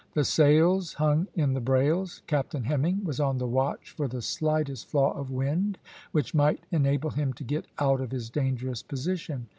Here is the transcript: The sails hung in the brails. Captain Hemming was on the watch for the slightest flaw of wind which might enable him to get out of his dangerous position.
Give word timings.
The 0.15 0.23
sails 0.23 0.93
hung 0.93 1.27
in 1.35 1.53
the 1.53 1.59
brails. 1.61 2.23
Captain 2.25 2.63
Hemming 2.63 3.03
was 3.03 3.19
on 3.19 3.37
the 3.37 3.45
watch 3.45 3.91
for 3.91 4.07
the 4.07 4.23
slightest 4.23 4.89
flaw 4.89 5.11
of 5.13 5.29
wind 5.29 5.77
which 6.11 6.33
might 6.33 6.63
enable 6.71 7.11
him 7.11 7.33
to 7.33 7.43
get 7.43 7.67
out 7.77 8.01
of 8.01 8.09
his 8.09 8.31
dangerous 8.31 8.81
position. 8.81 9.45